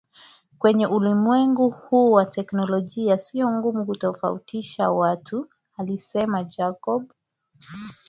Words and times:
Kwenye 0.59 0.87
uliwengu 0.87 1.69
huu 1.69 2.11
wa 2.11 2.25
teknolojia 2.25 3.17
sio 3.17 3.51
ngumu 3.51 3.85
kutofautisha 3.85 4.91
watu 4.91 5.49
alisema 5.77 6.43
Jacob 6.43 7.13